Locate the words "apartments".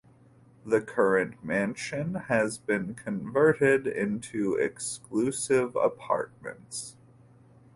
5.75-6.97